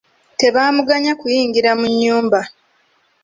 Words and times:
Tebaamuganya 0.39 1.11
kuyingira 1.21 1.71
mu 1.79 1.87
nnyumba. 1.93 2.39